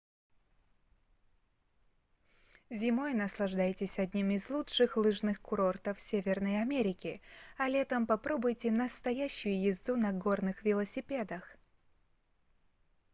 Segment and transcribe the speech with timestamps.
[2.71, 7.21] зимой наслаждайтесь одним из лучших лыжных курортов северной америки
[7.55, 11.55] а летом попробуйте настоящую езду на горных велосипедах